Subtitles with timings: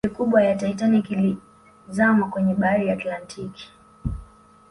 [0.03, 3.51] Meli kubwa ya Titanic ilizama kwenye bahari ya Atlantic